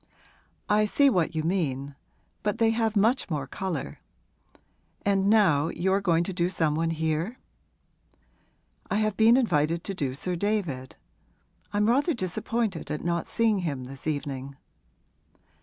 [0.67, 1.93] 'I see what you mean.
[2.41, 3.99] But they have much more colour.
[5.05, 7.37] And now you are going to do some one here?'
[8.89, 10.95] 'I have been invited to do Sir David.
[11.71, 14.57] I'm rather disappointed at not seeing him this evening.'